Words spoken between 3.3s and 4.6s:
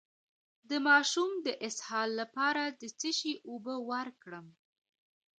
اوبه ورکړم؟